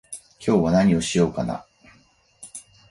[0.43, 1.63] 今日は何をしようかな